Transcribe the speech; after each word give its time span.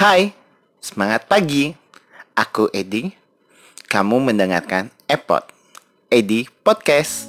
Hai, 0.00 0.32
semangat 0.80 1.28
pagi. 1.28 1.76
Aku 2.32 2.72
Edi. 2.72 3.12
Kamu 3.84 4.32
mendengarkan 4.32 4.88
Epot, 5.04 5.44
Edi 6.08 6.48
Podcast. 6.64 7.28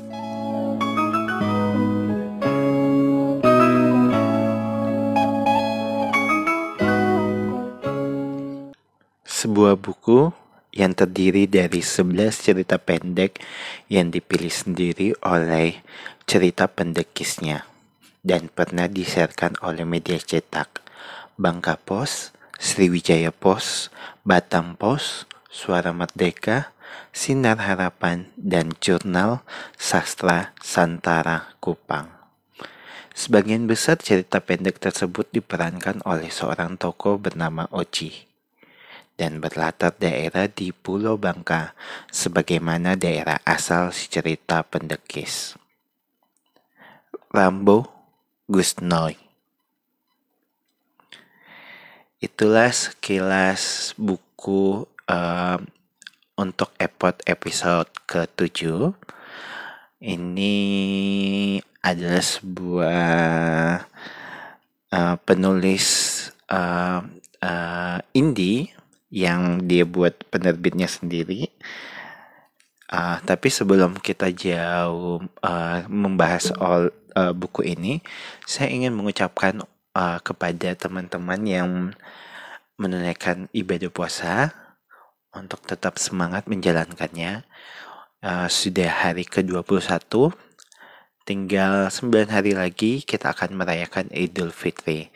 Sebuah 9.28 9.76
buku 9.76 10.32
yang 10.72 10.96
terdiri 10.96 11.52
dari 11.52 11.84
11 11.84 12.08
cerita 12.40 12.80
pendek 12.80 13.44
yang 13.92 14.16
dipilih 14.16 14.48
sendiri 14.48 15.12
oleh 15.28 15.76
cerita 16.24 16.72
pendekisnya 16.72 17.68
dan 18.24 18.48
pernah 18.48 18.88
disiarkan 18.88 19.60
oleh 19.60 19.84
media 19.84 20.16
cetak 20.16 20.80
Bangka 21.36 21.76
Pos, 21.76 22.32
Sriwijaya 22.62 23.34
Pos, 23.34 23.90
Batam 24.22 24.78
Pos, 24.78 25.26
Suara 25.50 25.98
Merdeka, 25.98 26.78
Sinar 27.10 27.58
Harapan, 27.58 28.30
dan 28.38 28.78
Jurnal 28.78 29.42
Sastra 29.82 30.54
Santara 30.62 31.58
Kupang. 31.58 32.14
Sebagian 33.18 33.66
besar 33.66 33.98
cerita 33.98 34.38
pendek 34.46 34.78
tersebut 34.78 35.26
diperankan 35.34 36.06
oleh 36.06 36.30
seorang 36.30 36.78
tokoh 36.78 37.18
bernama 37.18 37.66
Oci 37.74 38.30
dan 39.18 39.38
berlatar 39.38 39.98
daerah 39.98 40.46
di 40.46 40.70
Pulau 40.70 41.18
Bangka 41.18 41.74
sebagaimana 42.14 42.94
daerah 42.94 43.42
asal 43.42 43.90
si 43.90 44.06
cerita 44.06 44.62
pendekis. 44.66 45.58
Rambo 47.30 47.86
Gusnoy 48.50 49.21
itulah 52.22 52.70
sekilas 52.70 53.98
buku 53.98 54.86
uh, 55.10 55.58
untuk 56.38 56.70
epot 56.78 57.18
episode 57.26 57.90
ke-7. 58.06 58.94
Ini 60.06 60.56
adalah 61.82 62.22
sebuah 62.22 63.10
uh, 64.94 65.16
penulis 65.26 65.86
uh, 66.46 67.02
uh, 67.42 68.00
indie 68.14 68.70
yang 69.10 69.66
dia 69.66 69.90
buat 69.90 70.14
penerbitnya 70.30 70.86
sendiri. 70.86 71.50
Uh, 72.86 73.18
tapi 73.26 73.50
sebelum 73.50 73.98
kita 73.98 74.30
jauh 74.30 75.26
uh, 75.42 75.80
membahas 75.90 76.54
soal 76.54 76.94
uh, 77.18 77.34
buku 77.34 77.66
ini, 77.66 78.06
saya 78.46 78.70
ingin 78.70 78.94
mengucapkan 78.94 79.66
uh, 79.96 80.20
kepada 80.24 80.76
teman-teman 80.76 81.42
yang 81.44 81.70
menunaikan 82.80 83.48
ibadah 83.54 83.92
puasa 83.94 84.56
untuk 85.32 85.64
tetap 85.64 86.00
semangat 86.02 86.48
menjalankannya. 86.48 87.46
Uh, 88.22 88.46
sudah 88.46 88.90
hari 89.10 89.26
ke-21, 89.26 90.30
tinggal 91.26 91.90
9 91.90 92.30
hari 92.30 92.54
lagi 92.54 93.02
kita 93.02 93.34
akan 93.34 93.58
merayakan 93.58 94.14
Idul 94.14 94.54
Fitri. 94.54 95.10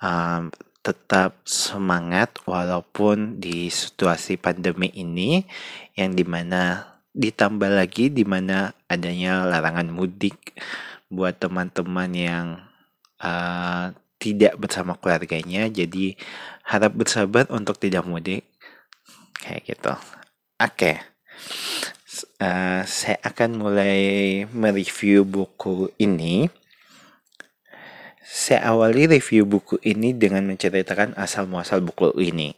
Um, 0.00 0.48
tetap 0.80 1.36
semangat 1.44 2.40
walaupun 2.48 3.36
di 3.36 3.68
situasi 3.68 4.40
pandemi 4.40 4.88
ini 4.96 5.44
yang 5.92 6.16
di 6.16 6.24
mana 6.24 6.96
ditambah 7.12 7.68
lagi 7.68 8.08
di 8.08 8.24
mana 8.24 8.72
adanya 8.88 9.44
larangan 9.44 9.92
mudik 9.92 10.56
buat 11.12 11.36
teman-teman 11.36 12.10
yang 12.16 12.46
uh, 13.20 13.92
tidak 14.20 14.52
bersama 14.60 15.00
keluarganya 15.00 15.64
jadi 15.72 16.12
harap 16.68 16.92
bersabar 16.92 17.48
untuk 17.48 17.80
tidak 17.80 18.04
mudik. 18.04 18.44
Kayak 19.40 19.62
gitu. 19.64 19.94
Oke. 20.60 20.76
Okay. 20.76 20.96
uh, 22.44 22.84
saya 22.84 23.16
akan 23.24 23.64
mulai 23.64 23.98
mereview 24.52 25.24
buku 25.24 25.88
ini. 25.96 26.52
Saya 28.20 28.70
awali 28.70 29.10
review 29.10 29.48
buku 29.48 29.80
ini 29.82 30.12
dengan 30.14 30.46
menceritakan 30.46 31.16
asal 31.16 31.48
muasal 31.48 31.80
buku 31.80 32.12
ini. 32.20 32.52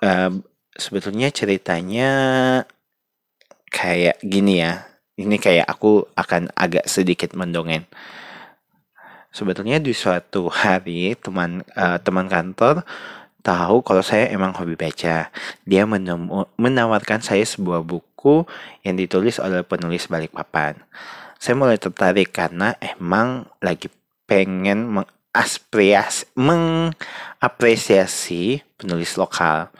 Uh, 0.00 0.40
sebetulnya 0.74 1.28
ceritanya 1.28 2.10
kayak 3.68 4.16
gini 4.24 4.64
ya. 4.64 4.88
Ini 5.12 5.36
kayak 5.36 5.68
aku 5.68 6.08
akan 6.16 6.48
agak 6.56 6.88
sedikit 6.88 7.36
mendongeng 7.36 7.84
sebetulnya 9.32 9.80
di 9.80 9.96
suatu 9.96 10.52
hari 10.52 11.16
teman 11.16 11.64
uh, 11.74 11.96
teman 11.98 12.28
kantor 12.28 12.84
tahu 13.42 13.82
kalau 13.82 14.06
saya 14.06 14.30
emang 14.30 14.54
hobi 14.54 14.78
baca. 14.78 15.34
Dia 15.66 15.82
menemu, 15.82 16.46
menawarkan 16.54 17.18
saya 17.20 17.42
sebuah 17.42 17.82
buku 17.82 18.46
yang 18.86 18.94
ditulis 18.94 19.42
oleh 19.42 19.66
penulis 19.66 20.06
Balikpapan. 20.06 20.78
Saya 21.42 21.58
mulai 21.58 21.74
tertarik 21.74 22.30
karena 22.30 22.78
emang 22.78 23.50
lagi 23.58 23.90
pengen 24.30 24.94
mengapresiasi, 24.94 26.30
mengapresiasi 26.38 28.62
penulis 28.78 29.18
lokal. 29.18 29.74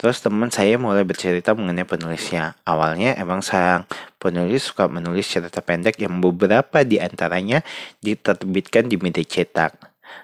Terus 0.00 0.24
teman 0.24 0.48
saya 0.48 0.80
mulai 0.80 1.04
bercerita 1.04 1.52
mengenai 1.52 1.84
penulisnya. 1.84 2.56
Awalnya 2.64 3.20
emang 3.20 3.44
sang 3.44 3.84
penulis 4.16 4.72
suka 4.72 4.88
menulis 4.88 5.28
cerita 5.28 5.60
pendek 5.60 6.00
yang 6.00 6.24
beberapa 6.24 6.80
di 6.88 6.96
antaranya 6.96 7.60
diterbitkan 8.00 8.88
di 8.88 8.96
media 8.96 9.20
cetak. 9.20 9.76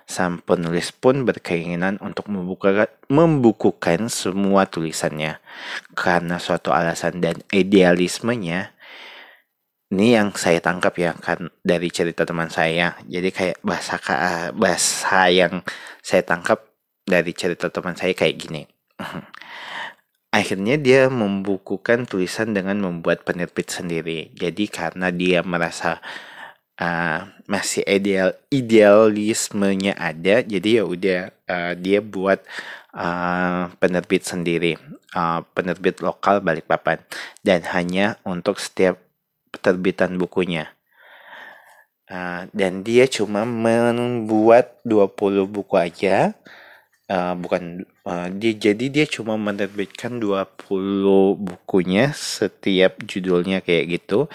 Sang 0.09 0.41
penulis 0.41 0.97
pun 0.97 1.28
berkeinginan 1.28 2.00
untuk 2.00 2.25
membuka, 2.32 2.88
membukukan 3.12 4.09
semua 4.09 4.65
tulisannya. 4.65 5.44
Karena 5.92 6.41
suatu 6.41 6.72
alasan 6.72 7.20
dan 7.20 7.44
idealismenya, 7.53 8.72
ini 9.92 10.16
yang 10.16 10.32
saya 10.41 10.65
tangkap 10.65 10.97
ya 10.97 11.12
kan 11.20 11.53
dari 11.60 11.92
cerita 11.92 12.25
teman 12.25 12.48
saya. 12.48 12.97
Jadi 13.04 13.28
kayak 13.28 13.60
bahasa 13.60 14.00
bahasa 14.56 15.28
yang 15.28 15.60
saya 16.00 16.25
tangkap 16.25 16.65
dari 17.04 17.36
cerita 17.36 17.69
teman 17.69 17.92
saya 17.92 18.16
kayak 18.16 18.41
gini. 18.41 18.65
akhirnya 20.36 20.76
dia 20.76 21.08
membukukan 21.08 22.04
tulisan 22.04 22.52
dengan 22.52 22.76
membuat 22.84 23.24
penerbit 23.24 23.72
sendiri. 23.72 24.28
Jadi 24.36 24.69
karena 24.69 25.08
dia 25.08 25.41
merasa 25.41 26.04
uh, 26.76 27.24
masih 27.48 27.80
ideal 27.88 28.36
idealismenya 28.52 29.97
ada, 29.97 30.44
jadi 30.44 30.82
ya 30.82 30.84
udah 30.84 31.20
uh, 31.48 31.72
dia 31.80 32.04
buat 32.04 32.44
uh, 32.92 33.72
penerbit 33.80 34.28
sendiri, 34.28 34.76
uh, 35.16 35.41
penerbit 35.56 36.04
lokal 36.04 36.44
Balikpapan 36.44 37.00
dan 37.41 37.64
hanya 37.72 38.20
untuk 38.28 38.60
setiap 38.60 39.00
penerbitan 39.56 40.20
bukunya. 40.20 40.68
Uh, 42.06 42.47
dan 42.54 42.86
dia 42.86 43.10
cuma 43.10 43.42
membuat 43.42 44.78
20 44.86 45.42
buku 45.50 45.74
aja 45.74 46.38
uh, 47.11 47.34
bukan 47.39 47.87
uh, 48.06 48.28
dia 48.31 48.53
jadi 48.55 48.87
dia 48.91 49.06
cuma 49.06 49.39
menerbitkan 49.39 50.19
20 50.19 51.37
bukunya 51.39 52.11
setiap 52.15 53.03
judulnya 53.05 53.62
kayak 53.62 54.00
gitu 54.00 54.31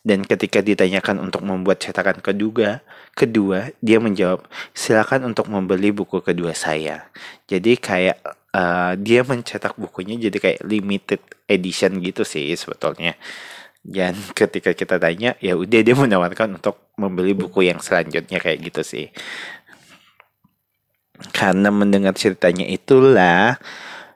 dan 0.00 0.24
ketika 0.24 0.64
ditanyakan 0.64 1.20
untuk 1.20 1.44
membuat 1.44 1.84
cetakan 1.84 2.24
kedua, 2.24 2.80
kedua 3.12 3.68
dia 3.84 4.00
menjawab, 4.00 4.48
silakan 4.72 5.28
untuk 5.28 5.52
membeli 5.52 5.92
buku 5.92 6.24
kedua 6.24 6.56
saya. 6.56 7.12
Jadi 7.44 7.76
kayak 7.76 8.16
uh, 8.56 8.96
dia 8.96 9.20
mencetak 9.20 9.76
bukunya 9.76 10.16
jadi 10.16 10.36
kayak 10.40 10.60
limited 10.64 11.20
edition 11.44 12.00
gitu 12.00 12.24
sih 12.24 12.48
sebetulnya. 12.56 13.12
Dan 13.84 14.16
ketika 14.38 14.72
kita 14.72 14.96
tanya, 14.96 15.36
ya 15.36 15.52
udah 15.52 15.80
dia 15.84 15.92
menawarkan 15.92 16.56
untuk 16.56 16.80
membeli 16.96 17.36
buku 17.36 17.68
yang 17.68 17.80
selanjutnya 17.84 18.40
kayak 18.40 18.72
gitu 18.72 18.80
sih. 18.80 19.12
Karena 21.36 21.68
mendengar 21.68 22.16
ceritanya 22.16 22.64
itulah 22.64 23.60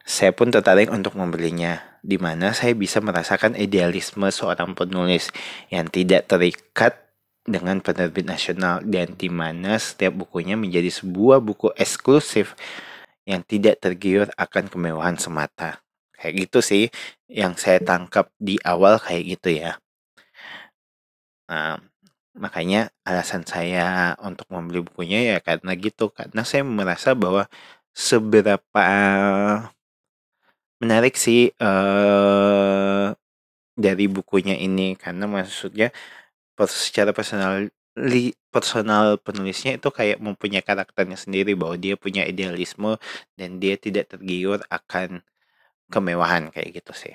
saya 0.05 0.33
pun 0.37 0.53
tertarik 0.53 0.93
untuk 0.93 1.17
membelinya, 1.17 1.81
di 2.05 2.21
mana 2.21 2.53
saya 2.53 2.77
bisa 2.77 3.01
merasakan 3.01 3.57
idealisme 3.57 4.29
seorang 4.29 4.77
penulis 4.77 5.33
yang 5.73 5.89
tidak 5.89 6.29
terikat 6.29 7.05
dengan 7.45 7.81
penerbit 7.85 8.25
nasional 8.25 8.81
dan 8.85 9.17
di 9.17 9.29
mana 9.29 9.77
setiap 9.77 10.17
bukunya 10.17 10.57
menjadi 10.57 10.89
sebuah 10.89 11.45
buku 11.45 11.73
eksklusif 11.77 12.57
yang 13.29 13.45
tidak 13.45 13.81
tergiur 13.81 14.29
akan 14.37 14.69
kemewahan 14.69 15.17
semata. 15.21 15.81
Kayak 16.17 16.49
gitu 16.49 16.59
sih 16.65 16.85
yang 17.29 17.57
saya 17.57 17.81
tangkap 17.85 18.33
di 18.41 18.57
awal 18.65 18.97
kayak 18.97 19.25
gitu 19.37 19.61
ya. 19.61 19.77
Nah, 21.49 21.81
Makanya 22.35 22.91
alasan 23.07 23.43
saya 23.47 24.19
untuk 24.19 24.47
membeli 24.51 24.83
bukunya 24.83 25.19
ya 25.31 25.37
karena 25.39 25.71
gitu, 25.79 26.11
karena 26.11 26.43
saya 26.43 26.63
merasa 26.67 27.15
bahwa 27.15 27.47
seberapa 27.95 28.83
menarik 30.83 31.15
sih 31.15 31.55
uh, 31.63 33.15
dari 33.75 34.07
bukunya 34.11 34.55
ini 34.59 34.95
karena 34.99 35.25
maksudnya 35.27 35.91
secara 36.71 37.11
personal 37.15 37.71
li 37.99 38.35
personal 38.55 39.19
penulisnya 39.23 39.79
itu 39.79 39.89
kayak 39.99 40.19
mempunyai 40.23 40.63
karakternya 40.67 41.19
sendiri 41.19 41.55
bahwa 41.59 41.77
dia 41.79 41.95
punya 41.99 42.23
idealisme 42.27 42.99
dan 43.39 43.51
dia 43.63 43.75
tidak 43.79 44.11
tergiur 44.13 44.59
akan 44.71 45.23
kemewahan 45.93 46.51
kayak 46.55 46.83
gitu 46.83 46.93
sih. 46.95 47.15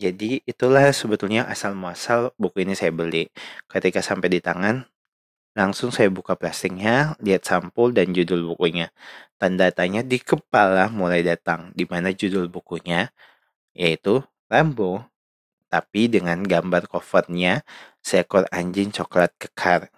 Jadi 0.00 0.40
itulah 0.48 0.88
sebetulnya 0.96 1.44
asal 1.52 1.76
muasal 1.76 2.32
buku 2.40 2.64
ini 2.64 2.72
saya 2.80 2.88
beli. 3.00 3.28
Ketika 3.68 4.00
sampai 4.00 4.28
di 4.32 4.40
tangan, 4.40 4.76
langsung 5.58 5.90
saya 5.96 6.08
buka 6.18 6.34
plastiknya, 6.40 7.16
lihat 7.26 7.42
sampul 7.50 7.92
dan 7.96 8.12
judul 8.16 8.40
bukunya. 8.54 8.88
Tanda 9.40 9.68
tanya 9.78 10.02
di 10.04 10.18
kepala 10.22 10.88
mulai 10.92 11.22
datang, 11.26 11.72
di 11.78 11.84
mana 11.88 12.10
judul 12.14 12.46
bukunya 12.52 13.10
yaitu 13.76 14.20
Rambo 14.50 15.06
tapi 15.72 16.10
dengan 16.10 16.42
gambar 16.42 16.90
covernya 16.90 17.62
seekor 18.02 18.44
anjing 18.50 18.90
coklat 18.90 19.32
kekar. 19.38 19.90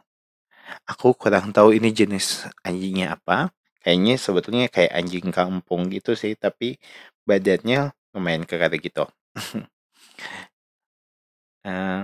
Aku 0.90 1.14
kurang 1.18 1.50
tahu 1.56 1.74
ini 1.78 1.90
jenis 1.94 2.46
anjingnya 2.66 3.18
apa. 3.18 3.50
Kayaknya 3.82 4.14
sebetulnya 4.20 4.66
kayak 4.70 4.92
anjing 4.94 5.28
kampung 5.34 5.90
gitu 5.90 6.14
sih, 6.14 6.34
tapi 6.38 6.78
badannya 7.28 7.90
lumayan 8.14 8.44
kekar 8.46 8.72
gitu. 8.78 9.06
uh, 11.66 12.02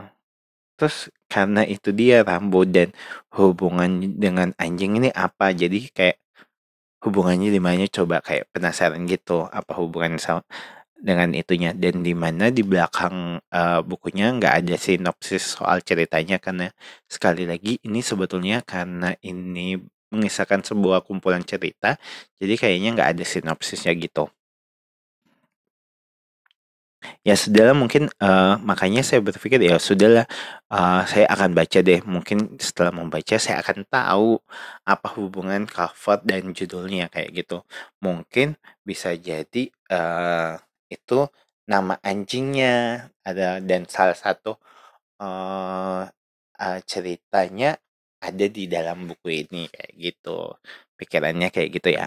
terus 0.79 1.11
karena 1.33 1.63
itu 1.67 1.91
dia 1.91 2.23
Rambo 2.23 2.63
dan 2.65 2.95
hubungan 3.35 3.91
dengan 4.17 4.55
anjing 4.59 4.99
ini 5.03 5.11
apa? 5.15 5.53
Jadi 5.55 5.91
kayak 5.91 6.19
hubungannya 7.05 7.51
di 7.51 7.61
mana? 7.63 7.85
Coba 7.91 8.23
kayak 8.23 8.51
penasaran 8.55 9.05
gitu 9.11 9.47
apa 9.51 9.73
hubungan 9.79 10.19
sama 10.23 10.43
dengan 10.99 11.31
itunya? 11.35 11.71
Dan 11.75 12.03
di 12.07 12.15
mana 12.17 12.51
di 12.55 12.63
belakang 12.67 13.39
uh, 13.53 13.81
bukunya 13.87 14.31
nggak 14.35 14.55
ada 14.65 14.75
sinopsis 14.79 15.59
soal 15.59 15.83
ceritanya 15.83 16.37
karena 16.43 16.71
sekali 17.11 17.45
lagi 17.47 17.79
ini 17.87 18.01
sebetulnya 18.03 18.63
karena 18.67 19.15
ini 19.23 19.79
mengisahkan 20.13 20.65
sebuah 20.65 21.05
kumpulan 21.05 21.45
cerita 21.45 22.01
jadi 22.41 22.55
kayaknya 22.57 22.89
nggak 22.97 23.11
ada 23.17 23.25
sinopsisnya 23.29 23.93
gitu 23.97 24.33
ya 27.23 27.35
sudahlah 27.39 27.77
mungkin 27.79 28.11
uh, 28.19 28.59
makanya 28.63 29.03
saya 29.07 29.23
berpikir 29.23 29.63
ya 29.63 29.79
sudahlah 29.79 30.27
uh, 30.71 31.03
saya 31.07 31.27
akan 31.31 31.55
baca 31.55 31.79
deh. 31.83 32.01
Mungkin 32.03 32.59
setelah 32.59 32.93
membaca 32.95 33.37
saya 33.39 33.63
akan 33.63 33.87
tahu 33.87 34.43
apa 34.87 35.09
hubungan 35.19 35.65
cover 35.69 36.19
dan 36.27 36.51
judulnya 36.55 37.07
kayak 37.13 37.31
gitu. 37.45 37.63
Mungkin 38.03 38.59
bisa 38.83 39.15
jadi 39.15 39.71
uh, 39.91 40.59
itu 40.91 41.29
nama 41.69 42.01
anjingnya 42.01 43.09
ada 43.23 43.61
dan 43.61 43.85
salah 43.87 44.17
satu 44.17 44.57
uh, 45.21 46.09
uh, 46.59 46.79
ceritanya 46.89 47.77
ada 48.19 48.47
di 48.51 48.67
dalam 48.67 49.07
buku 49.07 49.47
ini 49.47 49.71
kayak 49.71 49.93
gitu. 49.95 50.55
Pikirannya 50.99 51.49
kayak 51.55 51.71
gitu 51.79 51.89
ya. 51.95 52.07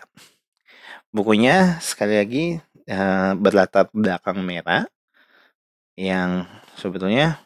Bukunya 1.11 1.79
sekali 1.83 2.15
lagi 2.19 2.45
uh, 2.87 3.33
berlatar 3.37 3.89
belakang 3.93 4.41
merah 4.41 4.87
yang 5.99 6.47
sebetulnya 6.79 7.41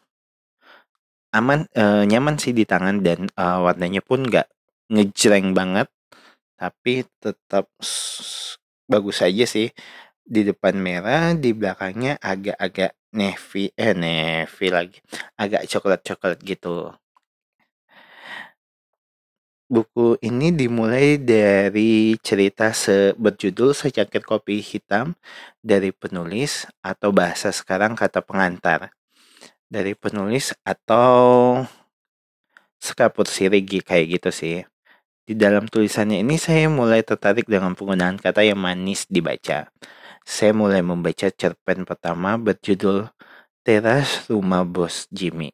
aman 1.36 1.68
uh, 1.76 2.08
nyaman 2.08 2.40
sih 2.40 2.56
di 2.56 2.64
tangan 2.64 3.04
dan 3.04 3.28
uh, 3.36 3.60
warnanya 3.66 4.00
pun 4.00 4.24
nggak 4.24 4.48
ngejreng 4.94 5.52
banget 5.52 5.92
tapi 6.56 7.04
tetap 7.20 7.68
bagus 8.88 9.20
aja 9.20 9.44
sih 9.44 9.68
di 10.26 10.42
depan 10.42 10.74
merah, 10.82 11.38
di 11.38 11.54
belakangnya 11.54 12.18
agak-agak 12.18 12.98
navy, 13.14 13.70
eh 13.78 13.94
navy 13.94 14.68
lagi, 14.74 14.98
agak 15.38 15.70
coklat-coklat 15.70 16.42
gitu. 16.42 16.90
Buku 19.66 20.22
ini 20.22 20.54
dimulai 20.54 21.18
dari 21.18 22.14
cerita 22.22 22.70
se 22.70 23.18
berjudul 23.18 23.74
Secangkir 23.74 24.22
Kopi 24.22 24.62
Hitam 24.62 25.18
dari 25.66 25.90
penulis 25.90 26.70
atau 26.86 27.10
bahasa 27.10 27.50
sekarang 27.50 27.98
kata 27.98 28.22
pengantar. 28.22 28.94
Dari 29.66 29.98
penulis 29.98 30.54
atau 30.62 31.66
sekapur 32.78 33.26
sirigi 33.26 33.82
kayak 33.82 34.22
gitu 34.22 34.30
sih. 34.30 34.58
Di 35.26 35.34
dalam 35.34 35.66
tulisannya 35.66 36.22
ini 36.22 36.38
saya 36.38 36.70
mulai 36.70 37.02
tertarik 37.02 37.50
dengan 37.50 37.74
penggunaan 37.74 38.22
kata 38.22 38.46
yang 38.46 38.62
manis 38.62 39.10
dibaca 39.10 39.74
saya 40.26 40.58
mulai 40.58 40.82
membaca 40.82 41.30
cerpen 41.30 41.86
pertama 41.86 42.34
berjudul 42.42 43.14
Teras 43.62 44.26
Rumah 44.26 44.66
Bos 44.66 45.06
Jimmy. 45.14 45.54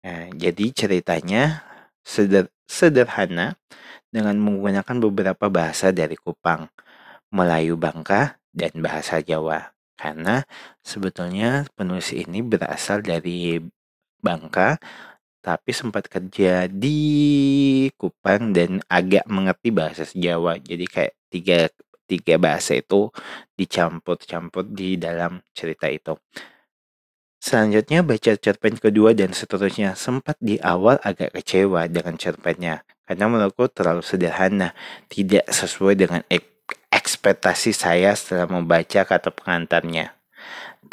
Nah, 0.00 0.32
jadi 0.32 0.72
ceritanya 0.72 1.67
seder 2.08 2.48
sederhana 2.64 3.60
dengan 4.08 4.40
menggunakan 4.40 4.96
beberapa 5.04 5.52
bahasa 5.52 5.92
dari 5.92 6.16
Kupang, 6.16 6.72
Melayu 7.28 7.76
Bangka, 7.76 8.40
dan 8.56 8.72
bahasa 8.80 9.20
Jawa. 9.20 9.76
Karena 9.98 10.48
sebetulnya 10.80 11.68
penulis 11.76 12.16
ini 12.16 12.40
berasal 12.40 13.04
dari 13.04 13.60
Bangka, 14.24 14.80
tapi 15.44 15.70
sempat 15.76 16.08
kerja 16.08 16.64
di 16.70 16.98
Kupang 18.00 18.56
dan 18.56 18.80
agak 18.88 19.28
mengerti 19.28 19.68
bahasa 19.68 20.08
Jawa. 20.16 20.56
Jadi 20.56 20.84
kayak 20.88 21.14
tiga 21.28 21.68
tiga 22.08 22.40
bahasa 22.40 22.72
itu 22.80 23.12
dicampur-campur 23.52 24.64
di 24.72 24.96
dalam 24.96 25.44
cerita 25.52 25.92
itu. 25.92 26.16
Selanjutnya 27.48 28.04
baca 28.04 28.36
cerpen 28.36 28.76
kedua 28.76 29.16
dan 29.16 29.32
seterusnya. 29.32 29.96
Sempat 29.96 30.36
di 30.36 30.60
awal 30.60 31.00
agak 31.00 31.32
kecewa 31.32 31.88
dengan 31.88 32.20
cerpennya. 32.20 32.84
Karena 33.08 33.24
menurutku 33.24 33.72
terlalu 33.72 34.04
sederhana. 34.04 34.76
Tidak 35.08 35.48
sesuai 35.48 35.96
dengan 35.96 36.20
ek 36.28 36.44
ekspektasi 36.92 37.72
saya 37.72 38.12
setelah 38.12 38.52
membaca 38.52 39.00
kata 39.00 39.32
pengantarnya. 39.32 40.12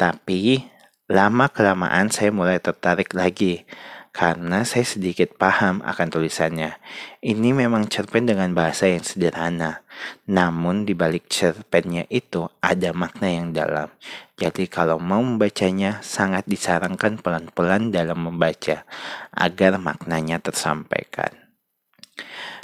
Tapi 0.00 0.64
lama 1.12 1.52
kelamaan 1.52 2.08
saya 2.08 2.32
mulai 2.32 2.56
tertarik 2.56 3.12
lagi 3.12 3.68
karena 4.16 4.64
saya 4.64 4.88
sedikit 4.88 5.36
paham 5.36 5.84
akan 5.84 6.08
tulisannya. 6.08 6.80
Ini 7.20 7.52
memang 7.52 7.92
cerpen 7.92 8.24
dengan 8.24 8.56
bahasa 8.56 8.88
yang 8.88 9.04
sederhana, 9.04 9.84
namun 10.24 10.88
di 10.88 10.96
balik 10.96 11.28
cerpennya 11.28 12.08
itu 12.08 12.48
ada 12.64 12.96
makna 12.96 13.28
yang 13.28 13.52
dalam. 13.52 13.92
Jadi 14.40 14.72
kalau 14.72 14.96
mau 14.96 15.20
membacanya 15.20 16.00
sangat 16.00 16.48
disarankan 16.48 17.20
pelan-pelan 17.20 17.92
dalam 17.92 18.24
membaca 18.24 18.88
agar 19.36 19.76
maknanya 19.76 20.40
tersampaikan. 20.40 21.36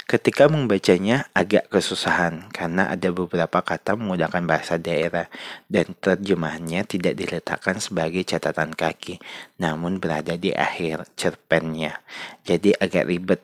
Ketika 0.03 0.51
membacanya 0.51 1.31
agak 1.31 1.71
kesusahan 1.71 2.51
karena 2.51 2.91
ada 2.91 3.07
beberapa 3.15 3.63
kata 3.63 3.95
menggunakan 3.95 4.43
bahasa 4.43 4.75
daerah 4.75 5.31
dan 5.71 5.95
terjemahannya 5.95 6.83
tidak 6.83 7.15
diletakkan 7.15 7.79
sebagai 7.79 8.27
catatan 8.27 8.75
kaki, 8.75 9.23
namun 9.55 10.03
berada 10.03 10.35
di 10.35 10.51
akhir 10.51 11.07
cerpennya. 11.15 12.03
Jadi 12.43 12.75
agak 12.75 13.07
ribet. 13.07 13.41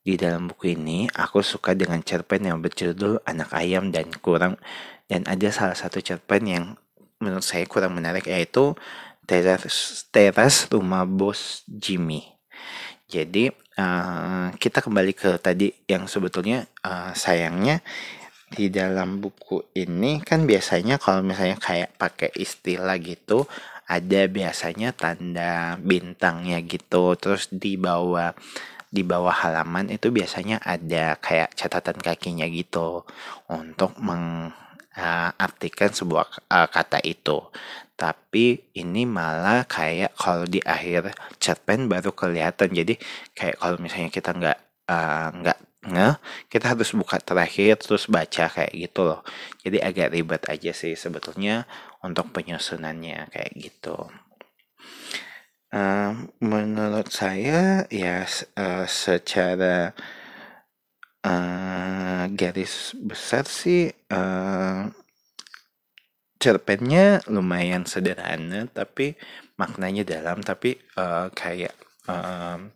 Di 0.00 0.16
dalam 0.16 0.48
buku 0.48 0.72
ini, 0.72 1.04
aku 1.12 1.44
suka 1.44 1.76
dengan 1.76 2.00
cerpen 2.00 2.48
yang 2.48 2.64
berjudul 2.64 3.20
Anak 3.28 3.52
Ayam 3.52 3.92
dan 3.92 4.08
kurang 4.24 4.56
dan 5.04 5.28
ada 5.28 5.52
salah 5.52 5.76
satu 5.76 6.00
cerpen 6.00 6.48
yang 6.48 6.64
menurut 7.20 7.44
saya 7.44 7.68
kurang 7.68 7.92
menarik 7.92 8.24
yaitu 8.24 8.72
Teras, 9.28 10.08
teras 10.08 10.64
Rumah 10.72 11.04
Bos 11.04 11.60
Jimmy. 11.68 12.24
Jadi 13.12 13.52
uh, 13.78 14.50
kita 14.58 14.82
kembali 14.82 15.12
ke 15.14 15.38
tadi 15.38 15.70
yang 15.86 16.10
sebetulnya 16.10 16.66
uh, 16.82 17.14
sayangnya 17.14 17.80
di 18.48 18.72
dalam 18.72 19.20
buku 19.20 19.72
ini 19.76 20.24
kan 20.24 20.48
biasanya 20.48 20.96
kalau 20.96 21.20
misalnya 21.20 21.60
kayak 21.60 21.94
pakai 22.00 22.32
istilah 22.34 22.96
gitu 22.98 23.44
ada 23.88 24.28
biasanya 24.28 24.92
tanda 24.92 25.80
bintangnya 25.80 26.60
gitu. 26.60 27.16
Terus 27.16 27.48
di 27.48 27.80
bawah 27.80 28.36
di 28.88 29.04
bawah 29.04 29.32
halaman 29.32 29.92
itu 29.92 30.08
biasanya 30.08 30.64
ada 30.64 31.16
kayak 31.20 31.52
catatan 31.52 32.00
kakinya 32.00 32.48
gitu 32.48 33.04
untuk 33.52 33.96
mengartikan 34.00 34.67
uh, 34.98 35.30
sebuah 35.94 36.26
uh, 36.50 36.68
kata 36.68 36.98
itu. 37.06 37.38
Tapi 37.98 38.74
ini 38.78 39.02
malah 39.06 39.66
kayak 39.66 40.14
kalau 40.14 40.46
di 40.46 40.62
akhir 40.62 41.14
cerpen 41.42 41.90
baru 41.90 42.14
kelihatan. 42.14 42.70
Jadi 42.70 42.94
kayak 43.34 43.58
kalau 43.58 43.76
misalnya 43.78 44.10
kita 44.10 44.30
nggak 44.34 44.58
uh, 44.90 45.28
nggak 45.34 45.58
nge 45.88 46.08
kita 46.50 46.74
harus 46.74 46.90
buka 46.92 47.22
terakhir 47.22 47.78
terus 47.78 48.10
baca 48.10 48.50
kayak 48.50 48.74
gitu 48.74 49.00
loh. 49.06 49.22
Jadi 49.62 49.78
agak 49.82 50.14
ribet 50.14 50.42
aja 50.50 50.70
sih 50.74 50.94
sebetulnya 50.98 51.66
untuk 52.02 52.30
penyusunannya 52.34 53.30
kayak 53.30 53.52
gitu. 53.54 53.96
Uh, 55.68 56.26
menurut 56.40 57.12
saya 57.12 57.84
ya 57.92 58.24
uh, 58.56 58.88
secara 58.88 59.92
garis 62.32 62.92
besar 62.98 63.48
sih 63.48 63.92
uh, 64.12 64.88
cerpennya 66.38 67.20
lumayan 67.26 67.82
sederhana 67.82 68.70
tapi 68.70 69.18
maknanya 69.58 70.06
dalam 70.06 70.38
tapi 70.40 70.78
uh, 70.94 71.28
kayak 71.34 71.74
um, 72.06 72.70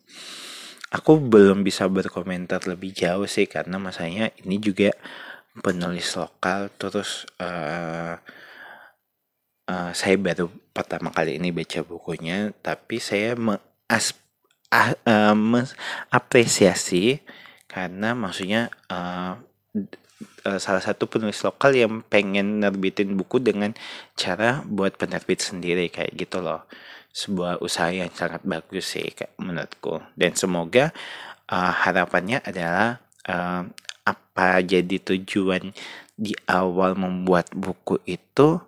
aku 0.90 1.22
belum 1.22 1.62
bisa 1.62 1.86
berkomentar 1.86 2.66
lebih 2.66 2.92
jauh 2.92 3.24
sih 3.24 3.46
karena 3.46 3.78
masanya 3.78 4.34
ini 4.42 4.58
juga 4.58 4.90
penulis 5.62 6.10
lokal 6.18 6.74
terus 6.74 7.24
uh, 7.38 8.18
uh, 9.70 9.90
saya 9.94 10.16
baru 10.18 10.50
pertama 10.74 11.14
kali 11.14 11.38
ini 11.38 11.54
baca 11.54 11.80
bukunya 11.86 12.50
tapi 12.64 12.98
saya 12.98 13.38
mengas 13.38 14.16
uh, 14.74 14.96
uh, 15.06 15.36
mengapresiasi 15.36 17.20
karena 17.72 18.12
maksudnya 18.12 18.68
uh, 18.92 19.40
uh, 20.44 20.58
salah 20.60 20.84
satu 20.84 21.08
penulis 21.08 21.40
lokal 21.40 21.72
yang 21.72 22.04
pengen 22.04 22.60
nerbitin 22.60 23.16
buku 23.16 23.40
dengan 23.40 23.72
cara 24.12 24.60
buat 24.68 25.00
penerbit 25.00 25.40
sendiri 25.40 25.88
kayak 25.88 26.12
gitu 26.12 26.44
loh. 26.44 26.68
Sebuah 27.12 27.64
usaha 27.64 27.88
yang 27.88 28.12
sangat 28.12 28.44
bagus 28.44 28.92
sih 28.92 29.08
kayak 29.12 29.32
menurutku. 29.40 30.04
Dan 30.12 30.36
semoga 30.36 30.92
uh, 31.48 31.72
harapannya 31.72 32.44
adalah 32.44 33.00
uh, 33.24 33.64
apa 34.04 34.60
jadi 34.60 35.00
tujuan 35.00 35.72
di 36.12 36.36
awal 36.44 36.92
membuat 36.92 37.48
buku 37.56 37.96
itu 38.04 38.60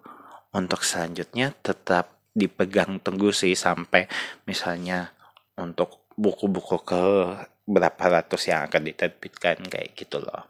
untuk 0.55 0.81
selanjutnya 0.81 1.53
tetap 1.61 2.15
dipegang 2.35 2.99
teguh 3.05 3.35
sih 3.35 3.55
sampai 3.55 4.09
misalnya 4.49 5.15
untuk 5.59 6.07
buku-buku 6.15 6.79
ke 6.87 7.03
berapa 7.65 8.21
ratus 8.21 8.53
yang 8.53 8.69
akan 8.69 8.89
diterbitkan 8.89 9.65
kayak 9.67 9.97
gitu 9.97 10.21
loh. 10.21 10.49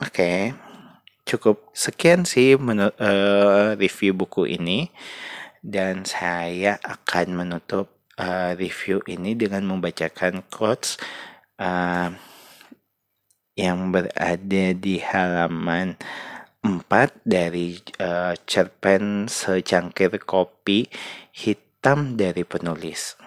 Oke, 0.00 0.16
okay. 0.16 0.38
cukup 1.28 1.68
sekian 1.76 2.24
sih 2.24 2.56
menurut 2.56 2.96
uh, 2.96 3.76
review 3.76 4.16
buku 4.16 4.48
ini 4.48 4.88
dan 5.60 6.08
saya 6.08 6.80
akan 6.80 7.36
menutup 7.36 7.92
uh, 8.16 8.56
review 8.56 9.04
ini 9.04 9.36
dengan 9.36 9.68
membacakan 9.68 10.40
quotes 10.48 10.96
uh, 11.60 12.08
yang 13.60 13.92
berada 13.92 14.64
di 14.72 14.96
halaman 15.04 16.00
4 16.64 16.80
dari 17.28 17.76
uh, 18.00 18.32
cerpen 18.48 19.28
secangkir 19.28 20.16
kopi 20.24 20.88
hitam 21.32 22.16
dari 22.16 22.44
penulis 22.44 23.19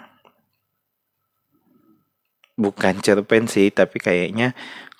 bukan 2.53 3.01
cerpen 3.01 3.49
sih 3.49 3.73
tapi 3.73 3.97
kayaknya 3.97 4.53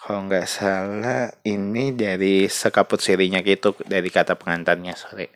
kalau 0.03 0.27
nggak 0.27 0.50
salah 0.51 1.31
ini 1.48 1.95
dari 1.95 2.51
sekaput 2.51 3.00
sirinya 3.00 3.39
gitu 3.39 3.72
dari 3.88 4.12
kata 4.12 4.36
pengantarnya 4.36 5.00
sorry. 5.00 5.31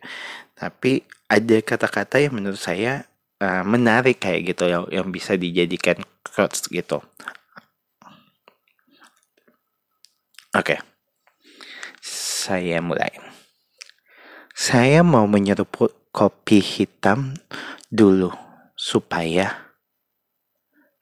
Tapi 0.52 1.00
ada 1.30 1.56
kata-kata 1.64 2.20
yang 2.20 2.36
menurut 2.36 2.60
saya 2.60 3.08
uh, 3.40 3.64
menarik 3.64 4.20
kayak 4.20 4.52
gitu 4.52 4.68
yang 4.68 4.84
yang 4.92 5.08
bisa 5.08 5.40
dijadikan 5.40 6.04
quotes 6.20 6.68
gitu. 6.68 7.00
Oke. 10.52 10.76
Okay. 10.76 10.80
saya 12.48 12.80
mulai. 12.80 13.12
Saya 14.56 15.04
mau 15.04 15.28
menyeruput 15.28 15.92
kopi 16.12 16.64
hitam 16.64 17.36
dulu 17.92 18.32
supaya 18.72 19.67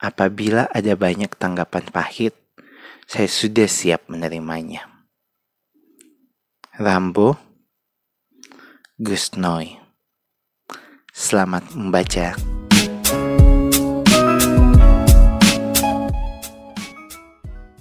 Apabila 0.07 0.71
ada 0.71 0.95
banyak 0.95 1.35
tanggapan 1.35 1.91
pahit, 1.91 2.39
saya 3.11 3.27
sudah 3.27 3.67
siap 3.67 4.07
menerimanya. 4.07 4.87
Rambo 6.79 7.35
Gusnoy 9.03 9.83
Selamat 11.11 11.75
membaca. 11.75 12.39